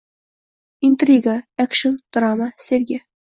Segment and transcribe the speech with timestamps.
[0.87, 2.99] intriga, ekshn, drama, sevgi...